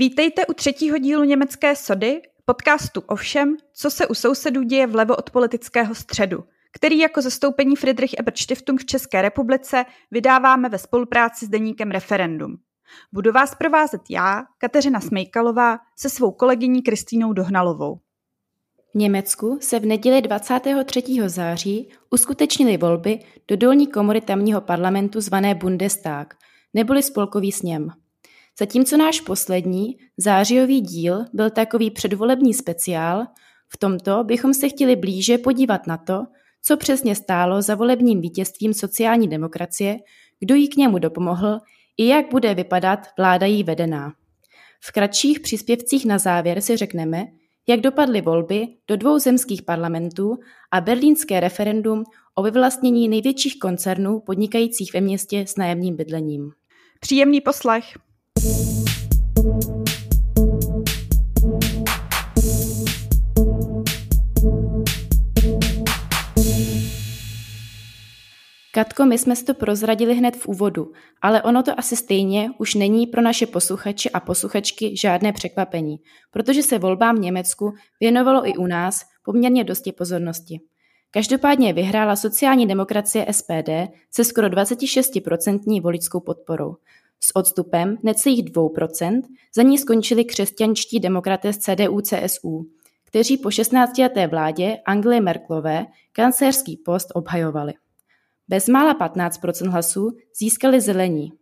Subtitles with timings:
[0.00, 5.16] Vítejte u třetího dílu německé sody, podcastu o všem, co se u sousedů děje vlevo
[5.16, 11.46] od politického středu, který jako zastoupení Friedrich Ebert Stiftung v České republice vydáváme ve spolupráci
[11.46, 12.56] s deníkem Referendum.
[13.12, 18.00] Budu vás provázet já, Kateřina Smejkalová, se svou kolegyní Kristýnou Dohnalovou.
[18.94, 21.02] V Německu se v neděli 23.
[21.26, 26.34] září uskutečnily volby do dolní komory tamního parlamentu zvané Bundestag,
[26.74, 27.90] neboli spolkový sněm.
[28.58, 33.26] Zatímco náš poslední, zářijový díl, byl takový předvolební speciál,
[33.68, 36.22] v tomto bychom se chtěli blíže podívat na to,
[36.62, 39.98] co přesně stálo za volebním vítězstvím sociální demokracie,
[40.40, 41.58] kdo jí k němu dopomohl
[41.96, 44.12] i jak bude vypadat vláda jí vedená.
[44.84, 47.26] V kratších příspěvcích na závěr si řekneme,
[47.68, 50.38] jak dopadly volby do dvou zemských parlamentů
[50.70, 52.04] a berlínské referendum
[52.34, 56.50] o vyvlastnění největších koncernů podnikajících ve městě s nájemním bydlením.
[57.00, 57.84] Příjemný poslech.
[68.72, 72.74] Katko, my jsme si to prozradili hned v úvodu, ale ono to asi stejně už
[72.74, 75.96] není pro naše posluchače a posluchačky žádné překvapení,
[76.30, 80.60] protože se volbám v Německu věnovalo i u nás poměrně dosti pozornosti.
[81.10, 83.70] Každopádně vyhrála sociální demokracie SPD
[84.10, 86.76] se skoro 26% voličskou podporou.
[87.20, 89.22] S odstupem necelých 2%
[89.54, 92.66] za ní skončili křesťančtí demokraté z CDU-CSU,
[93.04, 97.72] kteří po 16-leté vládě Angely Merklové kancléřský post obhajovali.
[98.50, 101.32] Bezmála 15% hlasů získali zelení.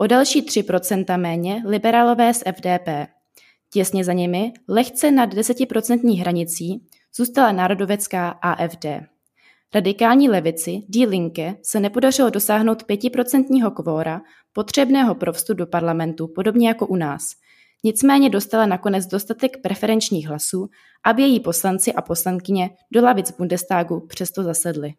[0.00, 2.88] O další 3% méně liberálové z FDP.
[3.72, 8.86] Těsně za nimi, lehce nad 10% hranicí, zůstala národovecká AFD.
[9.74, 14.20] Radikální levici Die Linke se nepodařilo dosáhnout 5% kvóra
[14.52, 17.22] potřebného pro vstup do parlamentu, podobně jako u nás.
[17.84, 20.68] Nicméně dostala nakonec dostatek preferenčních hlasů,
[21.04, 24.94] aby její poslanci a poslankyně do lavic Bundestagu přesto zasedli.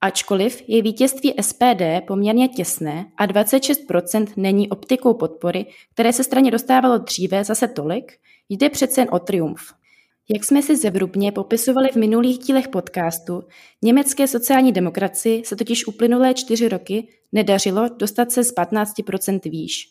[0.00, 6.98] Ačkoliv je vítězství SPD poměrně těsné a 26% není optikou podpory, které se straně dostávalo
[6.98, 8.12] dříve zase tolik,
[8.48, 9.60] jde přece jen o triumf.
[10.34, 13.42] Jak jsme si zevrubně popisovali v minulých dílech podcastu,
[13.82, 19.88] německé sociální demokracii se totiž uplynulé čtyři roky nedařilo dostat se z 15% výš.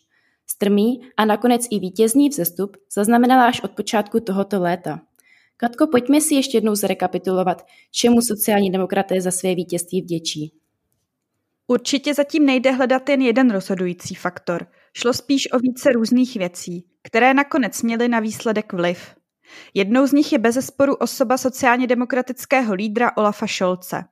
[0.48, 5.00] Strmý a nakonec i vítězný vzestup zaznamenala až od počátku tohoto léta.
[5.60, 10.54] Katko, pojďme si ještě jednou zrekapitulovat, čemu sociální demokraté za své vítězství vděčí.
[11.68, 14.68] Určitě zatím nejde hledat jen jeden rozhodující faktor.
[14.94, 19.16] Šlo spíš o více různých věcí, které nakonec měly na výsledek vliv.
[19.74, 24.04] Jednou z nich je bezesporu osoba sociálně demokratického lídra Olafa Šolce.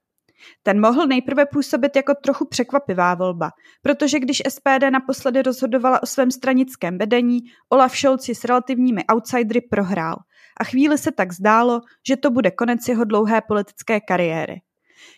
[0.63, 3.51] Ten mohl nejprve působit jako trochu překvapivá volba,
[3.81, 7.39] protože když SPD naposledy rozhodovala o svém stranickém vedení,
[7.69, 10.15] Olaf Scholz s relativními outsidery prohrál
[10.59, 14.61] a chvíli se tak zdálo, že to bude konec jeho dlouhé politické kariéry.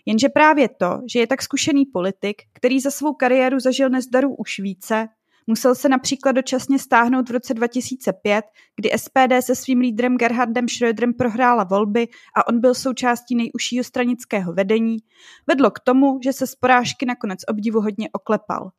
[0.06, 4.59] Jenže právě to, že je tak zkušený politik, který za svou kariéru zažil nezdarů už
[4.59, 5.08] více,
[5.50, 11.14] Musel se například dočasně stáhnout v roce 2005, kdy SPD se svým lídrem Gerhardem Schröderem
[11.14, 14.98] prohrála volby a on byl součástí nejužšího stranického vedení,
[15.48, 18.72] vedlo k tomu, že se z porážky nakonec obdivuhodně oklepal.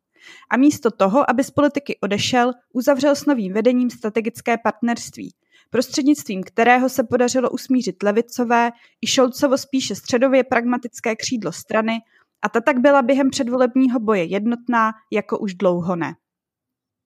[0.51, 5.33] A místo toho, aby z politiky odešel, uzavřel s novým vedením strategické partnerství,
[5.69, 8.71] prostřednictvím kterého se podařilo usmířit levicové
[9.01, 11.97] i Šolcovo spíše středově pragmatické křídlo strany
[12.41, 16.13] a ta tak byla během předvolebního boje jednotná jako už dlouho ne.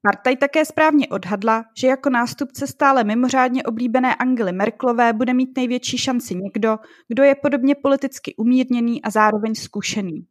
[0.08, 5.98] Partaj také správně odhadla, že jako nástupce stále mimořádně oblíbené Angely Merklové bude mít největší
[5.98, 10.26] šanci někdo, kdo je podobně politicky umírněný a zároveň zkušený.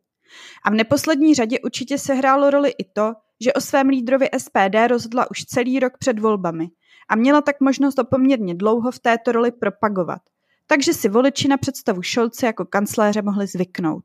[0.64, 3.12] A v neposlední řadě určitě sehrálo roli i to,
[3.44, 6.68] že o svém lídrovi SPD rozhodla už celý rok před volbami
[7.08, 10.22] a měla tak možnost to poměrně dlouho v této roli propagovat.
[10.66, 14.04] Takže si voliči na představu Šolce jako kancléře mohli zvyknout.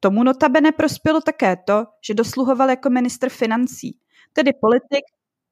[0.00, 3.98] Tomu notabene prospělo také to, že dosluhoval jako ministr financí–
[4.32, 5.04] tedy politik,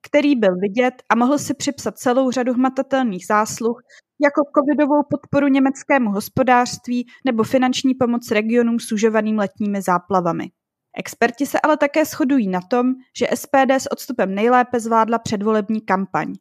[0.06, 3.82] který byl vidět a mohl si připsat celou řadu hmatatelných zásluh,
[4.23, 10.50] jako covidovou podporu německému hospodářství nebo finanční pomoc regionům sužovaným letními záplavami.
[10.99, 16.32] Experti se ale také shodují na tom, že SPD s odstupem nejlépe zvládla předvolební kampaň.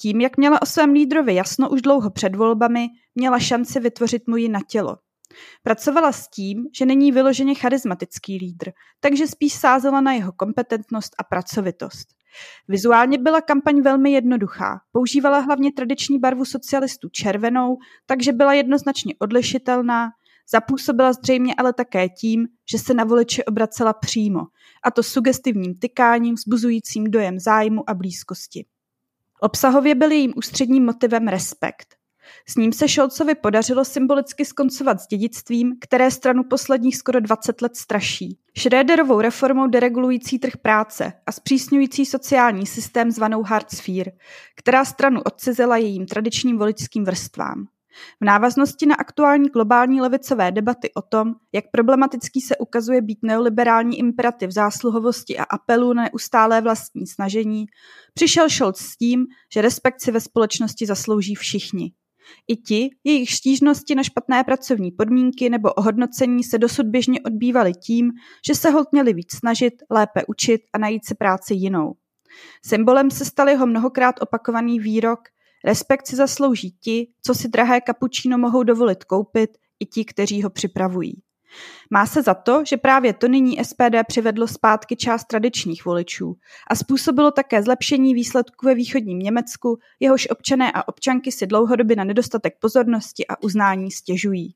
[0.00, 4.36] Tím, jak měla o svém lídrovi jasno už dlouho před volbami, měla šanci vytvořit mu
[4.36, 4.96] ji na tělo.
[5.62, 11.24] Pracovala s tím, že není vyloženě charismatický lídr, takže spíš sázela na jeho kompetentnost a
[11.24, 12.08] pracovitost.
[12.68, 14.80] Vizuálně byla kampaň velmi jednoduchá.
[14.92, 17.76] Používala hlavně tradiční barvu socialistů červenou,
[18.06, 20.08] takže byla jednoznačně odlišitelná,
[20.52, 24.40] zapůsobila zřejmě ale také tím, že se na voliče obracela přímo,
[24.84, 28.66] a to sugestivním tykáním vzbuzujícím dojem zájmu a blízkosti.
[29.40, 31.94] Obsahově byl jejím ústředním motivem respekt.
[32.48, 37.76] S ním se Scholzovi podařilo symbolicky skoncovat s dědictvím, které stranu posledních skoro 20 let
[37.76, 38.38] straší.
[38.58, 43.44] Schröderovou reformou deregulující trh práce a zpřísňující sociální systém zvanou
[43.88, 44.06] IV,
[44.56, 47.66] která stranu odcizela jejím tradičním voličským vrstvám.
[48.20, 53.98] V návaznosti na aktuální globální levicové debaty o tom, jak problematický se ukazuje být neoliberální
[53.98, 57.66] imperativ zásluhovosti a apelů na neustálé vlastní snažení,
[58.14, 61.92] přišel Scholz s tím, že respekt si ve společnosti zaslouží všichni.
[62.48, 68.10] I ti, jejich stížnosti na špatné pracovní podmínky nebo ohodnocení se dosud běžně odbývaly tím,
[68.46, 71.94] že se hod měli víc snažit, lépe učit a najít si práci jinou.
[72.66, 75.20] Symbolem se stal jeho mnohokrát opakovaný výrok
[75.64, 79.50] Respekt si zaslouží ti, co si drahé kapučíno mohou dovolit koupit,
[79.80, 81.22] i ti, kteří ho připravují.
[81.90, 86.36] Má se za to, že právě to nyní SPD přivedlo zpátky část tradičních voličů
[86.70, 92.04] a způsobilo také zlepšení výsledků ve východním Německu, jehož občané a občanky si dlouhodobě na
[92.04, 94.54] nedostatek pozornosti a uznání stěžují.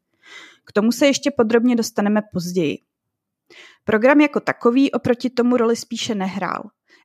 [0.65, 2.79] K tomu se ještě podrobně dostaneme později.
[3.85, 6.63] Program jako takový oproti tomu roli spíše nehrál.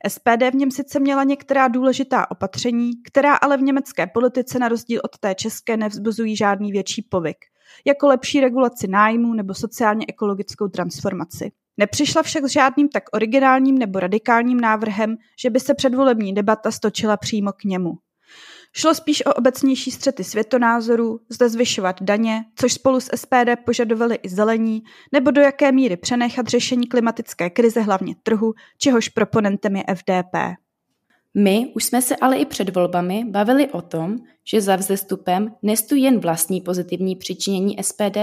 [0.07, 5.01] SPD v něm sice měla některá důležitá opatření, která ale v německé politice na rozdíl
[5.03, 7.37] od té české nevzbuzují žádný větší povyk
[7.85, 11.51] jako lepší regulaci nájmu nebo sociálně ekologickou transformaci.
[11.77, 17.17] Nepřišla však s žádným tak originálním nebo radikálním návrhem, že by se předvolební debata stočila
[17.17, 17.93] přímo k němu.
[18.75, 24.29] Šlo spíš o obecnější střety světonázorů, zda zvyšovat daně, což spolu s SPD požadovali i
[24.29, 30.35] zelení, nebo do jaké míry přenechat řešení klimatické krize hlavně trhu, čehož proponentem je FDP.
[31.33, 36.03] My už jsme se ale i před volbami bavili o tom, že za vzestupem nestojí
[36.03, 38.17] jen vlastní pozitivní přičinění SPD,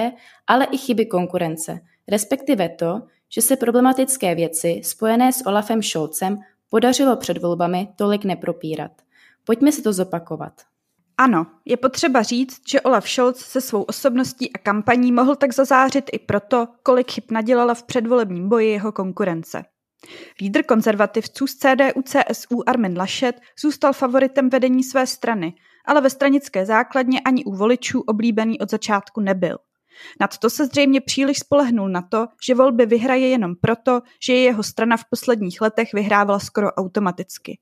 [0.47, 6.39] ale i chyby konkurence, respektive to, že se problematické věci spojené s Olafem Scholzem
[6.71, 8.93] podařilo před volbami tolik nepropírat.
[9.45, 10.53] Pojďme si to zopakovat.
[11.19, 16.11] Ano, je potřeba říct, že Olaf Scholz se svou osobností a kampaní mohl tak zazářit
[16.13, 19.65] i proto, kolik chyb nadělala v předvolebním boji jeho konkurence.
[20.41, 25.55] Lídr konzervativců z CDU-CSU Armin Laschet zůstal favoritem vedení své strany,
[25.85, 29.59] ale ve stranické základně ani u voličů oblíbený od začátku nebyl.
[30.21, 34.63] Nadto se zřejmě příliš spolehnul na to, že volby vyhraje jenom proto, že je jeho
[34.63, 37.59] strana v posledních letech vyhrávala skoro automaticky.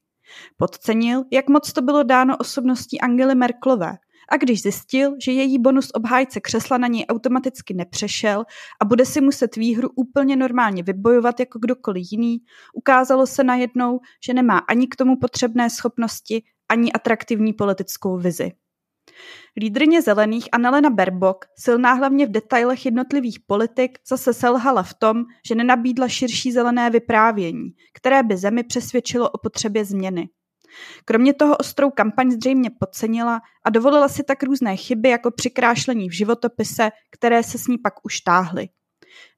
[0.57, 3.93] Podcenil, jak moc to bylo dáno osobností Angely Merklové–
[4.29, 8.45] a když zjistil, že její bonus obhájce křesla na něj automaticky nepřešel
[8.81, 12.39] a bude si muset výhru úplně normálně vybojovat jako kdokoliv jiný,
[12.75, 18.53] ukázalo se najednou, že nemá ani k tomu potřebné schopnosti, ani atraktivní politickou vizi.
[19.61, 25.55] Lídrně zelených Annalena Berbok, silná hlavně v detailech jednotlivých politik, zase selhala v tom, že
[25.55, 30.29] nenabídla širší zelené vyprávění, které by zemi přesvědčilo o potřebě změny.
[31.05, 36.13] Kromě toho ostrou kampaň zřejmě podcenila a dovolila si tak různé chyby jako přikrášlení v
[36.13, 38.69] životopise, které se s ní pak už táhly.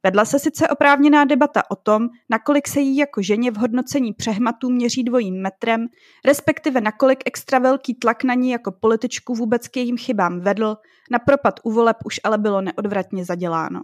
[0.02, 4.70] Vedla se sice oprávněná debata o tom, nakolik se jí jako ženě v hodnocení přehmatů
[4.70, 5.86] měří dvojím metrem,
[6.24, 10.76] respektive nakolik extra velký tlak na ní jako političku vůbec k jejím chybám vedl,
[11.10, 13.82] na propad u voleb už ale bylo neodvratně zaděláno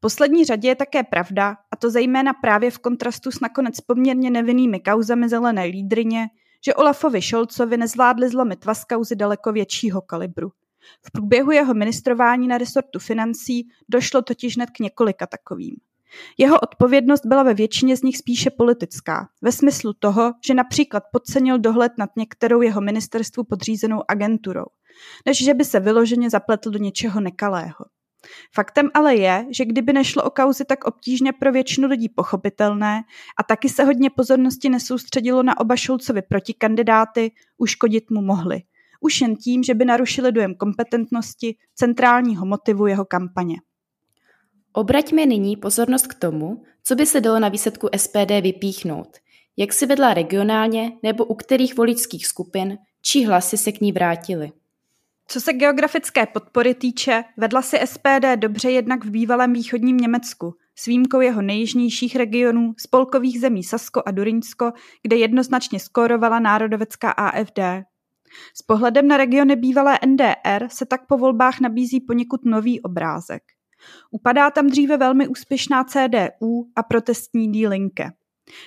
[0.00, 4.80] poslední řadě je také pravda, a to zejména právě v kontrastu s nakonec poměrně nevinnými
[4.80, 6.28] kauzami zelené lídrině,
[6.64, 10.52] že Olafovi Šolcovi nezvládli zlomit vás kauzy daleko většího kalibru.
[11.06, 15.76] V průběhu jeho ministrování na resortu financí došlo totiž hned k několika takovým.
[16.38, 21.58] Jeho odpovědnost byla ve většině z nich spíše politická, ve smyslu toho, že například podcenil
[21.58, 24.66] dohled nad některou jeho ministerstvu podřízenou agenturou,
[25.26, 27.84] než že by se vyloženě zapletl do něčeho nekalého.
[28.54, 33.02] Faktem ale je, že kdyby nešlo o kauzy tak obtížně pro většinu lidí pochopitelné
[33.38, 38.62] a taky se hodně pozornosti nesoustředilo na oba Šulcovi protikandidáty, uškodit mu mohli.
[39.00, 43.56] Už jen tím, že by narušili dojem kompetentnosti centrálního motivu jeho kampaně.
[44.72, 49.08] Obraťme nyní pozornost k tomu, co by se dalo na výsledku SPD vypíchnout,
[49.56, 54.52] jak si vedla regionálně nebo u kterých voličských skupin, či hlasy se k ní vrátily.
[55.26, 60.86] Co se geografické podpory týče, vedla si SPD dobře jednak v bývalém východním Německu, s
[60.86, 67.58] výjimkou jeho nejjižnějších regionů, spolkových zemí Sasko a Durinsko, kde jednoznačně skórovala národovecká AFD.
[68.54, 73.42] S pohledem na regiony bývalé NDR se tak po volbách nabízí poněkud nový obrázek.
[74.10, 78.10] Upadá tam dříve velmi úspěšná CDU a protestní Die Linke.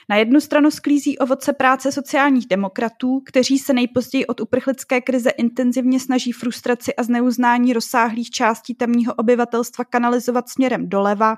[0.09, 5.99] Na jednu stranu sklízí ovoce práce sociálních demokratů, kteří se nejpozději od uprchlické krize intenzivně
[5.99, 11.35] snaží frustraci a zneuznání rozsáhlých částí tamního obyvatelstva kanalizovat směrem doleva.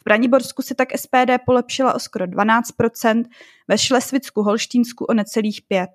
[0.00, 3.24] V Braniborsku si tak SPD polepšila o skoro 12%,
[3.68, 5.86] ve Šlesvicku Holštínsku o necelých 5%.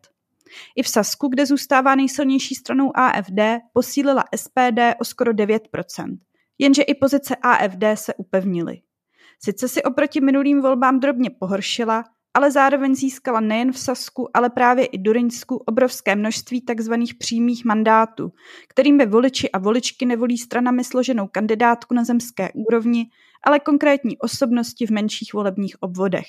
[0.76, 3.40] I v Sasku, kde zůstává nejsilnější stranou AFD,
[3.74, 6.18] posílila SPD o skoro 9%.
[6.58, 8.82] Jenže i pozice AFD se upevnily.
[9.44, 12.04] Sice si oproti minulým volbám drobně pohoršila,
[12.34, 16.94] ale zároveň získala nejen v Sasku, ale právě i Durinsku obrovské množství tzv.
[17.20, 18.32] přímých mandátů,
[18.68, 23.10] kterými voliči a voličky nevolí stranami složenou kandidátku na zemské úrovni,
[23.44, 26.26] ale konkrétní osobnosti v menších volebních obvodech.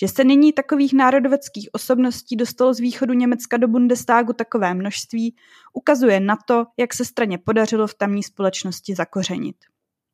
[0.00, 5.36] Že se nyní takových národoveckých osobností dostalo z východu Německa do Bundestagu takové množství,
[5.72, 9.56] ukazuje na to, jak se straně podařilo v tamní společnosti zakořenit.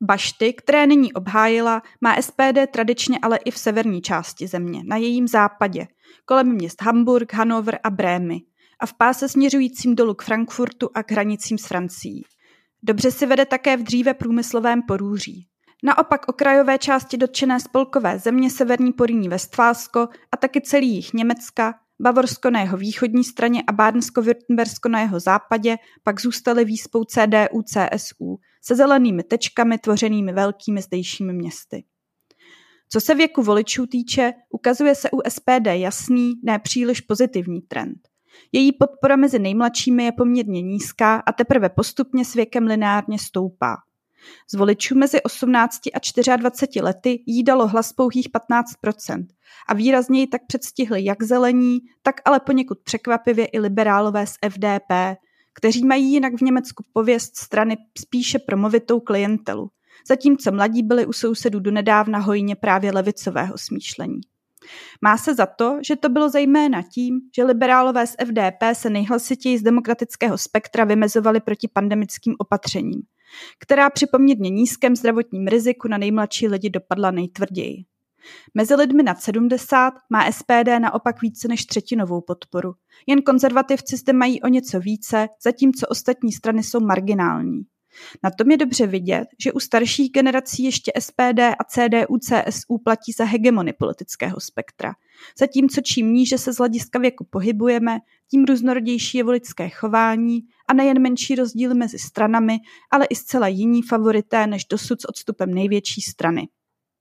[0.02, 5.28] Bašty, které nyní obhájila, má SPD tradičně ale i v severní části země, na jejím
[5.28, 5.86] západě,
[6.24, 8.40] kolem měst Hamburg, Hannover a Brémy
[8.80, 12.24] a v páse směřujícím dolů k Frankfurtu a k hranicím s Francií.
[12.82, 15.47] Dobře si vede také v dříve průmyslovém porůří.
[15.82, 22.50] Naopak okrajové části dotčené spolkové země Severní Poríní Westfálsko a taky celý jich Německa, Bavorsko
[22.50, 29.22] na jeho východní straně a Bádensko-Württembersko na jeho západě pak zůstaly výspou CDU-CSU se zelenými
[29.22, 31.84] tečkami tvořenými velkými zdejšími městy.
[32.88, 37.98] Co se věku voličů týče, ukazuje se u SPD jasný, ne příliš pozitivní trend.
[38.52, 43.76] Její podpora mezi nejmladšími je poměrně nízká a teprve postupně s věkem lineárně stoupá.
[44.50, 49.26] Z voličů mezi 18 a 24 lety jí dalo hlas pouhých 15%
[49.68, 55.18] a výrazněji tak předstihli jak zelení, tak ale poněkud překvapivě i liberálové z FDP,
[55.54, 59.70] kteří mají jinak v Německu pověst strany spíše pro movitou klientelu,
[60.08, 64.20] zatímco mladí byli u sousedů donedávna hojně právě levicového smýšlení.
[65.02, 69.58] Má se za to, že to bylo zejména tím, že liberálové z FDP se nejhlasitěji
[69.58, 73.02] z demokratického spektra vymezovali proti pandemickým opatřením,
[73.58, 77.84] která při poměrně nízkém zdravotním riziku na nejmladší lidi dopadla nejtvrději.
[78.54, 82.72] Mezi lidmi nad 70 má SPD naopak více než třetinovou podporu.
[83.06, 87.60] Jen konzervativci zde mají o něco více, zatímco ostatní strany jsou marginální.
[88.22, 93.12] Na tom je dobře vidět, že u starších generací ještě SPD a CDU CSU platí
[93.12, 94.94] za hegemony politického spektra.
[95.38, 97.98] Zatímco čím níže se z hlediska věku pohybujeme,
[98.30, 102.58] tím různorodější je voličské chování a nejen menší rozdíly mezi stranami,
[102.90, 106.48] ale i zcela jiní favorité než dosud s odstupem největší strany.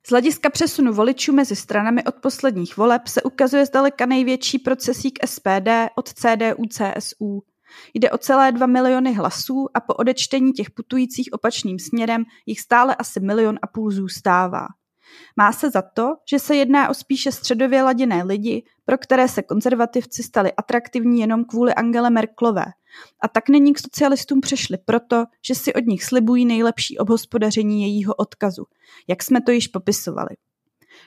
[0.07, 5.69] Z hlediska přesunu voličů mezi stranami od posledních voleb se ukazuje zdaleka největší procesík SPD
[5.95, 7.43] od CDU CSU.
[7.93, 12.95] Jde o celé 2 miliony hlasů a po odečtení těch putujících opačným směrem jich stále
[12.95, 14.67] asi milion a půl zůstává.
[15.35, 19.41] Má se za to, že se jedná o spíše středově laděné lidi, pro které se
[19.43, 22.65] konzervativci stali atraktivní jenom kvůli Angele Merklové.
[23.21, 28.13] A tak není k socialistům přešli proto, že si od nich slibují nejlepší obhospodaření jejího
[28.13, 28.65] odkazu,
[29.07, 30.29] jak jsme to již popisovali.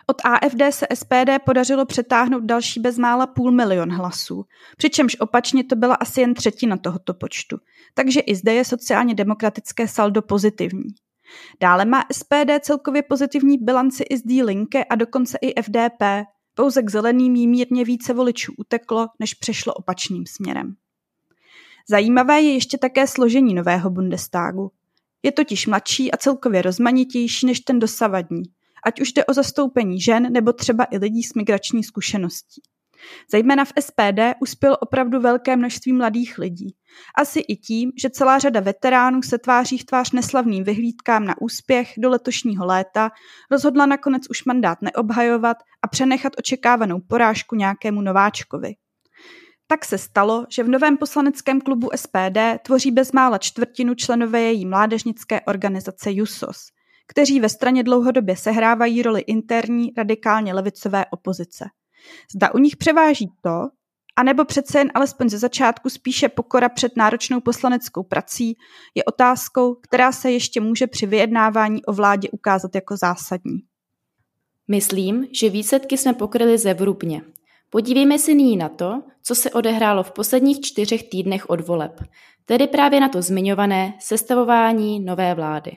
[0.07, 4.45] Od AFD se SPD podařilo přetáhnout další bezmála půl milion hlasů,
[4.77, 7.57] přičemž opačně to byla asi jen třetina tohoto počtu,
[7.95, 10.89] takže i zde je sociálně demokratické saldo pozitivní.
[11.61, 16.03] Dále má SPD celkově pozitivní bilanci i z D-Linke a dokonce i FDP,
[16.55, 20.75] pouze k zeleným jí mírně více voličů uteklo, než přešlo opačným směrem.
[21.89, 24.71] Zajímavé je ještě také složení nového Bundestagu.
[25.23, 28.43] Je totiž mladší a celkově rozmanitější než ten dosavadní,
[28.85, 32.63] ať už jde o zastoupení žen nebo třeba i lidí s migrační zkušeností.
[33.31, 36.75] Zejména v SPD uspělo opravdu velké množství mladých lidí.
[37.19, 41.93] Asi i tím, že celá řada veteránů se tváří v tvář neslavným vyhlídkám na úspěch
[41.99, 43.11] do letošního léta,
[43.51, 48.75] rozhodla nakonec už mandát neobhajovat a přenechat očekávanou porážku nějakému nováčkovi.
[49.67, 55.41] Tak se stalo, že v novém poslaneckém klubu SPD tvoří bezmála čtvrtinu členové její mládežnické
[55.41, 56.57] organizace JUSOS,
[57.11, 61.65] kteří ve straně dlouhodobě sehrávají roli interní radikálně levicové opozice.
[62.35, 63.69] Zda u nich převáží to,
[64.17, 68.57] anebo přece jen alespoň ze začátku spíše pokora před náročnou poslaneckou prací,
[68.95, 73.59] je otázkou, která se ještě může při vyjednávání o vládě ukázat jako zásadní.
[74.69, 77.23] Myslím, že výsledky jsme pokryli zevrubně.
[77.71, 82.01] Podívejme se nyní na to, co se odehrálo v posledních čtyřech týdnech od voleb,
[82.45, 85.73] tedy právě na to zmiňované sestavování nové vlády.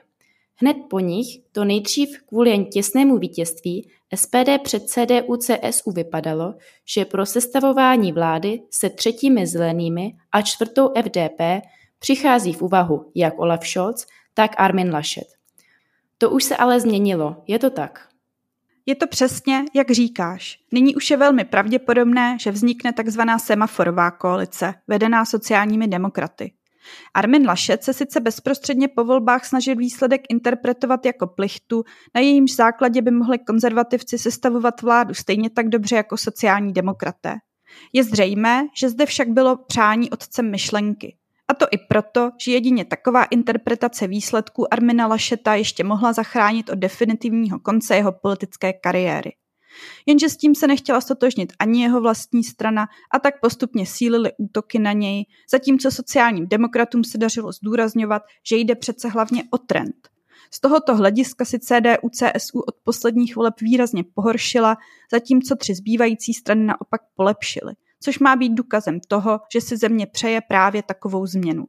[0.56, 6.54] Hned po nich, to nejdřív kvůli jen těsnému vítězství, SPD před CDU CSU vypadalo,
[6.86, 11.42] že pro sestavování vlády se třetími zelenými a čtvrtou FDP
[12.00, 15.28] přichází v úvahu jak Olaf Scholz, tak Armin Laschet.
[16.18, 18.08] To už se ale změnilo, je to tak?
[18.86, 20.60] Je to přesně, jak říkáš.
[20.72, 26.52] Nyní už je velmi pravděpodobné, že vznikne takzvaná semaforová koalice, vedená sociálními demokraty.
[27.14, 31.84] Armin Laschet se sice bezprostředně po volbách snažil výsledek interpretovat jako plichtu,
[32.16, 37.36] na jejímž základě by mohli konzervativci sestavovat vládu stejně tak dobře jako sociální demokraté.
[37.94, 41.18] Je zřejmé, že zde však bylo přání otcem myšlenky.
[41.48, 46.76] A to i proto, že jedině taková interpretace výsledků Armina Lašeta ještě mohla zachránit od
[46.76, 49.32] definitivního konce jeho politické kariéry.
[50.06, 54.80] Jenže s tím se nechtěla stotožnit ani jeho vlastní strana a tak postupně sílily útoky
[54.80, 60.14] na něj, zatímco sociálním demokratům se dařilo zdůrazňovat, že jde přece hlavně o trend.
[60.52, 64.78] Z tohoto hlediska si CDU CSU od posledních voleb výrazně pohoršila,
[65.12, 70.42] zatímco tři zbývající strany naopak polepšily, což má být důkazem toho, že si země přeje
[70.42, 71.66] právě takovou změnu.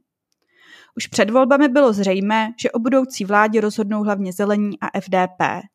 [0.96, 5.66] Už před volbami bylo zřejmé, že o budoucí vládě rozhodnou hlavně zelení a FDP.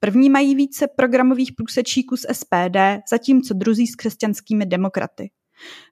[0.00, 2.76] První mají více programových průsečíků z SPD,
[3.10, 5.30] zatímco druzí s křesťanskými demokraty.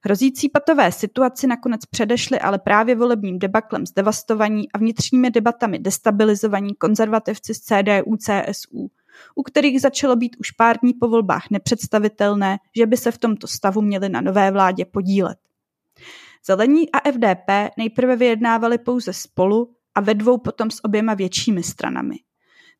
[0.03, 7.53] Hrozící patové situaci nakonec předešly ale právě volebním debaklem zdevastovaní a vnitřními debatami destabilizovaní konzervativci
[7.53, 8.91] z CDU CSU,
[9.35, 13.47] u kterých začalo být už pár dní po volbách nepředstavitelné, že by se v tomto
[13.47, 15.37] stavu měli na nové vládě podílet.
[16.45, 22.15] Zelení a FDP nejprve vyjednávali pouze spolu a ve dvou potom s oběma většími stranami.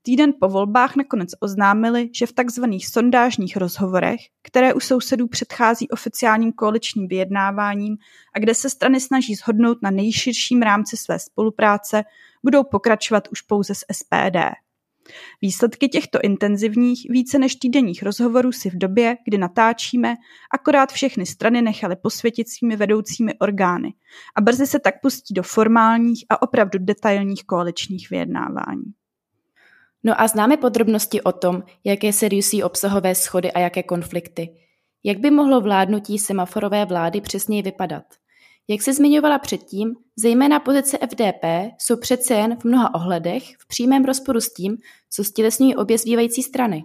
[0.02, 6.52] Týden po volbách nakonec oznámili, že v takzvaných sondážních rozhovorech, které u sousedů předchází oficiálním
[6.52, 7.98] koaličním vyjednáváním
[8.36, 12.04] a kde se strany snaží shodnout na nejširším rámci své spolupráce,
[12.44, 14.38] budou pokračovat už pouze s SPD.
[15.42, 20.16] Výsledky těchto intenzivních, více než týdenních rozhovorů si v době, kdy natáčíme,
[20.54, 23.94] akorát všechny strany nechaly posvětit svými vedoucími orgány
[24.36, 28.84] a brzy se tak pustí do formálních a opravdu detailních koaličních vyjednávání.
[30.04, 34.50] No a známe podrobnosti o tom, jaké se rysí obsahové schody a jaké konflikty.
[35.04, 38.04] Jak by mohlo vládnutí semaforové vlády přesněji vypadat?
[38.68, 41.44] Jak se zmiňovala předtím, zejména pozice FDP
[41.78, 44.78] jsou přece jen v mnoha ohledech v přímém rozporu s tím,
[45.10, 46.84] co stělesňují obě zbývající strany.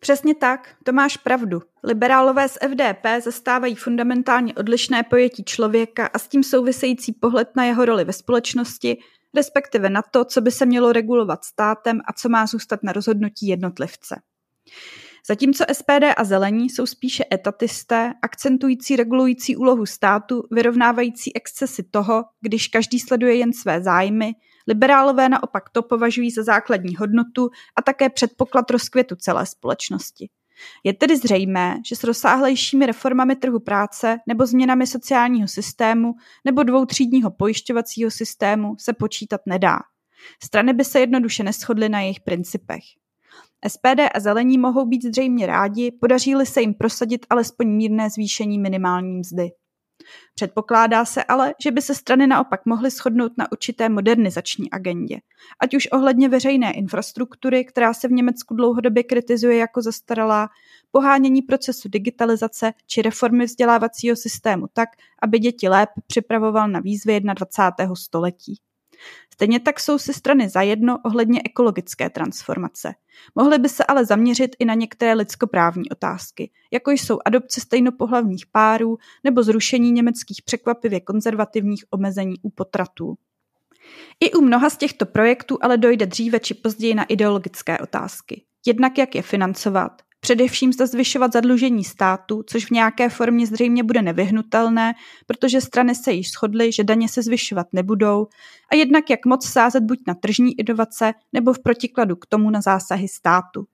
[0.00, 1.60] Přesně tak, to máš pravdu.
[1.84, 7.84] Liberálové z FDP zastávají fundamentálně odlišné pojetí člověka a s tím související pohled na jeho
[7.84, 8.98] roli ve společnosti
[9.34, 13.46] respektive na to, co by se mělo regulovat státem a co má zůstat na rozhodnutí
[13.46, 14.16] jednotlivce.
[15.28, 22.68] Zatímco SPD a zelení jsou spíše etatisté, akcentující regulující úlohu státu, vyrovnávající excesy toho, když
[22.68, 24.32] každý sleduje jen své zájmy,
[24.68, 30.28] liberálové naopak to považují za základní hodnotu a také předpoklad rozkvětu celé společnosti.
[30.84, 36.14] Je tedy zřejmé, že s rozsáhlejšími reformami trhu práce nebo změnami sociálního systému
[36.44, 39.78] nebo dvoutřídního pojišťovacího systému se počítat nedá.
[40.42, 42.82] Strany by se jednoduše neschodly na jejich principech.
[43.68, 49.18] SPD a zelení mohou být zřejmě rádi, podaří-li se jim prosadit alespoň mírné zvýšení minimální
[49.18, 49.50] mzdy.
[50.34, 55.20] Předpokládá se ale, že by se strany naopak mohly shodnout na určité modernizační agendě,
[55.60, 60.48] ať už ohledně veřejné infrastruktury, která se v Německu dlouhodobě kritizuje jako zastaralá,
[60.90, 64.88] pohánění procesu digitalizace či reformy vzdělávacího systému tak,
[65.22, 67.94] aby děti lépe připravoval na výzvy 21.
[67.94, 68.60] století.
[69.32, 72.94] Stejně tak jsou si strany zajedno ohledně ekologické transformace.
[73.34, 78.98] Mohly by se ale zaměřit i na některé lidskoprávní otázky, jako jsou adopce stejnopohlavních párů
[79.24, 83.14] nebo zrušení německých překvapivě konzervativních omezení u potratů.
[84.20, 88.42] I u mnoha z těchto projektů ale dojde dříve či později na ideologické otázky.
[88.66, 94.02] Jednak jak je financovat, Především zda zvyšovat zadlužení státu, což v nějaké formě zřejmě bude
[94.02, 94.94] nevyhnutelné,
[95.26, 98.26] protože strany se již shodly, že daně se zvyšovat nebudou,
[98.72, 102.60] a jednak jak moc sázet buď na tržní inovace, nebo v protikladu k tomu na
[102.60, 103.66] zásahy státu.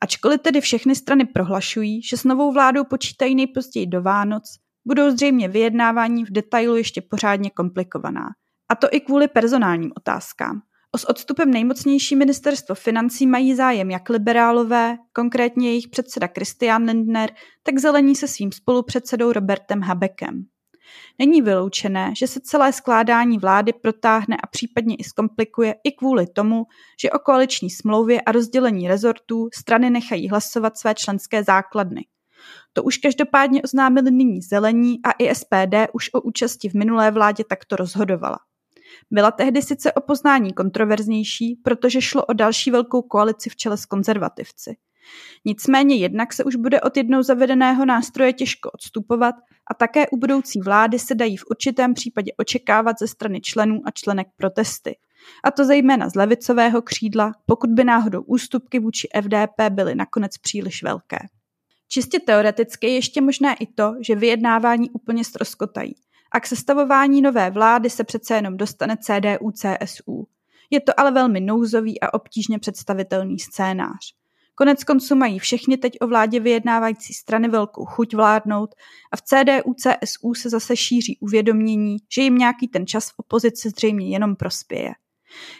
[0.00, 5.48] Ačkoliv tedy všechny strany prohlašují, že s novou vládou počítají nejpozději do Vánoc, budou zřejmě
[5.48, 8.26] vyjednávání v detailu ještě pořádně komplikovaná.
[8.68, 10.62] A to i kvůli personálním otázkám.
[10.92, 17.30] O s odstupem nejmocnější ministerstvo financí mají zájem jak liberálové, konkrétně jejich předseda Christian Lindner,
[17.62, 20.46] tak zelení se svým spolupředsedou Robertem Habekem.
[21.18, 26.66] Není vyloučené, že se celé skládání vlády protáhne a případně i zkomplikuje i kvůli tomu,
[27.00, 32.06] že o koaliční smlouvě a rozdělení rezortů strany nechají hlasovat své členské základny.
[32.72, 37.44] To už každopádně oznámili nyní zelení a i SPD už o účasti v minulé vládě
[37.48, 38.38] takto rozhodovala.
[39.10, 43.86] Byla tehdy sice o poznání kontroverznější, protože šlo o další velkou koalici v čele s
[43.86, 44.76] konzervativci.
[45.44, 49.34] Nicméně jednak se už bude od jednou zavedeného nástroje těžko odstupovat
[49.70, 53.90] a také u budoucí vlády se dají v určitém případě očekávat ze strany členů a
[53.90, 54.96] členek protesty.
[55.44, 60.82] A to zejména z levicového křídla, pokud by náhodou ústupky vůči FDP byly nakonec příliš
[60.82, 61.18] velké.
[61.88, 65.94] Čistě teoreticky je ještě možné i to, že vyjednávání úplně stroskotají
[66.32, 70.26] a k sestavování nové vlády se přece jenom dostane CDU CSU.
[70.70, 74.14] Je to ale velmi nouzový a obtížně představitelný scénář.
[74.54, 78.74] Konec konců mají všechny teď o vládě vyjednávající strany velkou chuť vládnout
[79.12, 83.70] a v CDU CSU se zase šíří uvědomění, že jim nějaký ten čas v opozici
[83.70, 84.92] zřejmě jenom prospěje.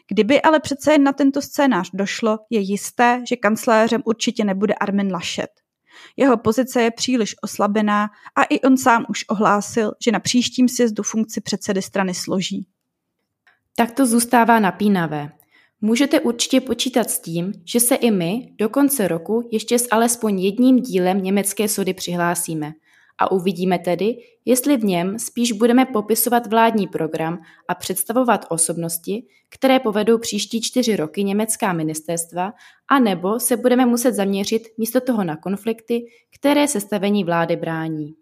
[0.08, 5.12] Kdyby ale přece jen na tento scénář došlo, je jisté, že kancléřem určitě nebude Armin
[5.12, 5.50] Laschet.
[6.16, 11.02] Jeho pozice je příliš oslabená a i on sám už ohlásil, že na příštím sjezdu
[11.02, 12.66] funkci předsedy strany složí.
[13.76, 15.32] Tak to zůstává napínavé.
[15.80, 20.40] Můžete určitě počítat s tím, že se i my do konce roku ještě s alespoň
[20.40, 22.72] jedním dílem německé sody přihlásíme–
[23.18, 29.78] a uvidíme tedy, jestli v něm spíš budeme popisovat vládní program a představovat osobnosti, které
[29.78, 32.52] povedou příští čtyři roky německá ministerstva,
[32.90, 36.06] anebo se budeme muset zaměřit místo toho na konflikty,
[36.38, 38.14] které sestavení vlády brání.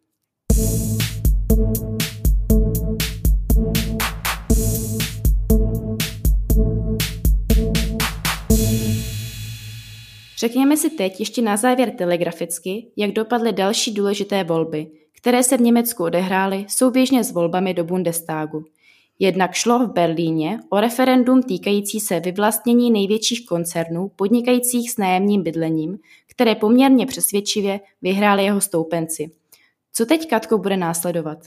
[10.38, 15.60] Řekněme si teď ještě na závěr telegraficky, jak dopadly další důležité volby, které se v
[15.60, 18.64] Německu odehrály souběžně s volbami do Bundestagu.
[19.18, 25.98] Jednak šlo v Berlíně o referendum týkající se vyvlastnění největších koncernů podnikajících s nájemním bydlením,
[26.26, 29.30] které poměrně přesvědčivě vyhráli jeho stoupenci.
[29.92, 31.38] Co teď, Katko, bude následovat?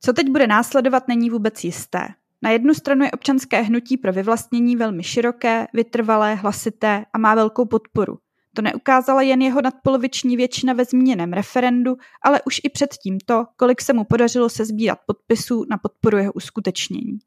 [0.00, 2.00] Co teď bude následovat, není vůbec jisté.
[2.44, 7.64] Na jednu stranu je občanské hnutí pro vyvlastnění velmi široké, vytrvalé, hlasité a má velkou
[7.64, 8.18] podporu.
[8.56, 13.80] To neukázala jen jeho nadpoloviční většina ve zmíněném referendu, ale už i předtím to, kolik
[13.80, 17.18] se mu podařilo se sbírat podpisů na podporu jeho uskutečnění.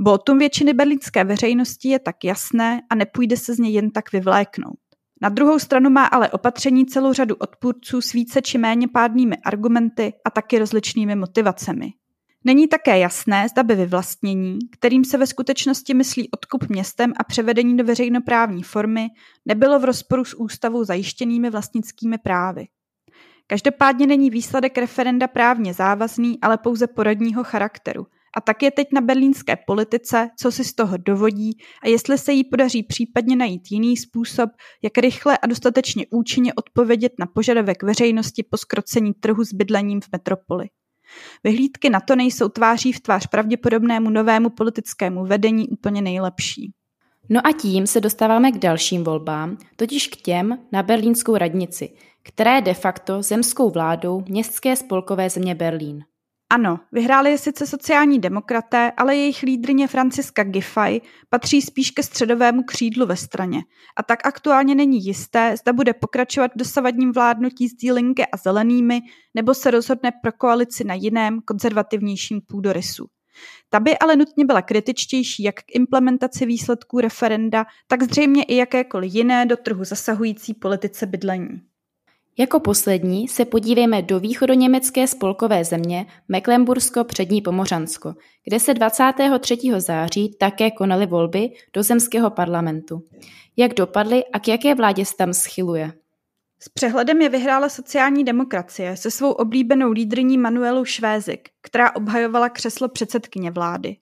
[0.00, 4.78] Botum většiny berlínské veřejnosti je tak jasné a nepůjde se z něj jen tak vyvléknout.
[5.22, 10.12] Na druhou stranu má ale opatření celou řadu odpůrců s více či méně pádnými argumenty
[10.24, 11.92] a taky rozličnými motivacemi.
[12.46, 17.76] Není také jasné, zda by vyvlastnění, kterým se ve skutečnosti myslí odkup městem a převedení
[17.76, 19.06] do veřejnoprávní formy,
[19.46, 22.66] nebylo v rozporu s ústavou zajištěnými vlastnickými právy.
[23.46, 28.06] Každopádně není výsledek referenda právně závazný, ale pouze poradního charakteru.
[28.36, 31.50] A tak je teď na berlínské politice, co si z toho dovodí
[31.82, 34.50] a jestli se jí podaří případně najít jiný způsob,
[34.82, 40.08] jak rychle a dostatečně účinně odpovědět na požadavek veřejnosti po skrocení trhu s bydlením v
[40.12, 40.68] metropoli.
[41.44, 46.72] Vyhlídky na to nejsou tváří v tvář pravděpodobnému novému politickému vedení úplně nejlepší.
[47.28, 52.56] No a tím se dostáváme k dalším volbám, totiž k těm na berlínskou radnici, která
[52.56, 56.04] je de facto zemskou vládou městské spolkové země Berlín.
[56.50, 62.62] Ano, vyhráli je sice sociální demokraté, ale jejich lídrně Franciska Giffey patří spíš ke středovému
[62.62, 63.62] křídlu ve straně
[63.96, 69.00] a tak aktuálně není jisté, zda bude pokračovat v dosavadním vládnutí s Dílinke a zelenými
[69.34, 73.06] nebo se rozhodne pro koalici na jiném, konzervativnějším půdorysu.
[73.70, 79.14] Ta by ale nutně byla kritičtější jak k implementaci výsledků referenda, tak zřejmě i jakékoliv
[79.14, 81.60] jiné do trhu zasahující politice bydlení.
[82.38, 89.58] Jako poslední se podívejme do východoněmecké spolkové země Mecklenbursko-přední Pomořansko, kde se 23.
[89.78, 93.02] září také konaly volby do zemského parlamentu.
[93.56, 95.92] Jak dopadly a k jaké vládě se tam schyluje?
[96.60, 102.88] S přehledem je vyhrála sociální demokracie se svou oblíbenou lídrní Manuelou Švézik, která obhajovala křeslo
[102.88, 103.96] předsedkyně vlády.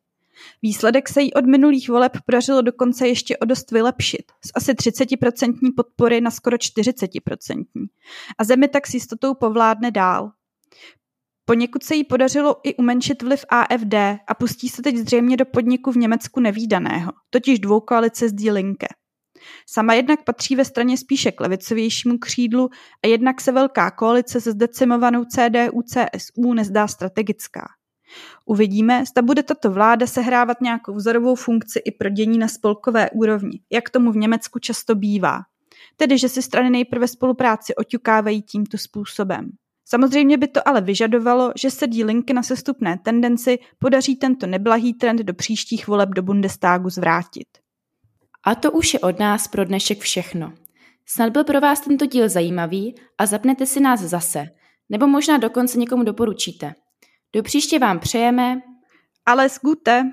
[0.62, 5.54] Výsledek se jí od minulých voleb podařilo dokonce ještě o dost vylepšit, z asi 30%
[5.76, 7.64] podpory na skoro 40%.
[8.38, 10.32] A zemi tak s jistotou povládne dál.
[11.44, 13.94] Poněkud se jí podařilo i umenšit vliv AFD
[14.26, 18.52] a pustí se teď zřejmě do podniku v Německu nevýdaného, totiž dvou koalice z Die
[18.52, 18.86] Linke.
[19.68, 22.70] Sama jednak patří ve straně spíše k levicovějšímu křídlu
[23.04, 27.64] a jednak se velká koalice se zdecimovanou CDU-CSU nezdá strategická.
[28.46, 33.60] Uvidíme, zda bude tato vláda sehrávat nějakou vzorovou funkci i pro dění na spolkové úrovni,
[33.72, 35.40] jak tomu v Německu často bývá.
[35.96, 39.50] Tedy, že si strany nejprve spolupráci oťukávají tímto způsobem.
[39.84, 44.94] Samozřejmě by to ale vyžadovalo, že se Die Linke na sestupné tendenci podaří tento neblahý
[44.94, 47.46] trend do příštích voleb do Bundestagu zvrátit.
[48.44, 50.52] A to už je od nás pro dnešek všechno.
[51.06, 54.46] Snad byl pro vás tento díl zajímavý a zapnete si nás zase,
[54.88, 56.74] nebo možná dokonce někomu doporučíte.
[57.34, 58.60] Do příště vám přejeme
[59.26, 60.10] Alles Gute!